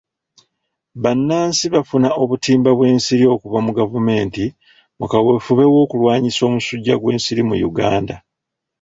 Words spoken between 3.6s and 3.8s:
mu